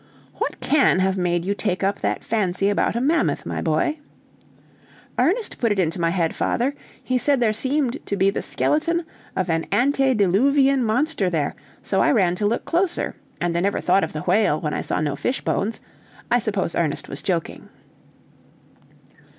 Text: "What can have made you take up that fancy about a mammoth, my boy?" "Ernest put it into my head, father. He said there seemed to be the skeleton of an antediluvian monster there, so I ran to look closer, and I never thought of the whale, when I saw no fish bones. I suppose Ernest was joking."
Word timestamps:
"What 0.37 0.59
can 0.61 0.97
have 0.97 1.15
made 1.15 1.45
you 1.45 1.53
take 1.53 1.83
up 1.83 1.99
that 1.99 2.23
fancy 2.23 2.69
about 2.69 2.95
a 2.95 2.99
mammoth, 2.99 3.45
my 3.45 3.61
boy?" 3.61 3.99
"Ernest 5.19 5.59
put 5.59 5.71
it 5.71 5.77
into 5.77 6.01
my 6.01 6.09
head, 6.09 6.33
father. 6.35 6.73
He 7.03 7.19
said 7.19 7.39
there 7.39 7.53
seemed 7.53 8.03
to 8.07 8.17
be 8.17 8.31
the 8.31 8.41
skeleton 8.41 9.05
of 9.35 9.47
an 9.47 9.67
antediluvian 9.71 10.83
monster 10.83 11.29
there, 11.29 11.53
so 11.83 12.01
I 12.01 12.11
ran 12.13 12.33
to 12.37 12.47
look 12.47 12.65
closer, 12.65 13.15
and 13.39 13.55
I 13.55 13.59
never 13.59 13.79
thought 13.79 14.03
of 14.03 14.13
the 14.13 14.21
whale, 14.21 14.59
when 14.59 14.73
I 14.73 14.81
saw 14.81 15.01
no 15.01 15.15
fish 15.15 15.41
bones. 15.41 15.79
I 16.31 16.39
suppose 16.39 16.73
Ernest 16.73 17.07
was 17.07 17.21
joking." 17.21 17.69